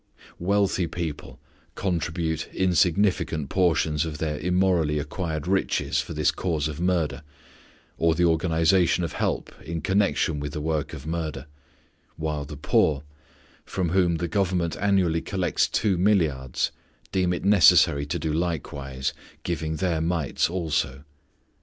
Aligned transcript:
Wealthy 0.39 0.87
people 0.87 1.39
contribute 1.75 2.49
insignificant 2.51 3.49
portions 3.49 4.03
of 4.03 4.17
their 4.17 4.39
immorally 4.39 4.97
acquired 4.97 5.47
riches 5.47 6.01
for 6.01 6.13
this 6.15 6.31
cause 6.31 6.67
of 6.67 6.81
murder 6.81 7.21
or 7.99 8.15
the 8.15 8.25
organization 8.25 9.03
of 9.03 9.13
help 9.13 9.53
in 9.61 9.79
connection 9.79 10.39
with 10.39 10.53
the 10.53 10.59
work 10.59 10.93
of 10.93 11.05
murder; 11.05 11.45
while 12.15 12.45
the 12.45 12.57
poor, 12.57 13.03
from 13.63 13.89
whom 13.89 14.15
the 14.15 14.27
Government 14.27 14.75
annually 14.77 15.21
collects 15.21 15.67
two 15.67 15.99
milliards, 15.99 16.71
deem 17.11 17.31
it 17.31 17.45
necessary 17.45 18.07
to 18.07 18.17
do 18.17 18.33
likewise, 18.33 19.13
giving 19.43 19.75
their 19.75 20.01
mites 20.01 20.49
also. 20.49 21.03